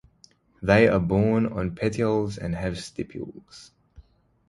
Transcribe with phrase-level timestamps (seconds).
[0.63, 3.69] They are borne on petioles and have stipules.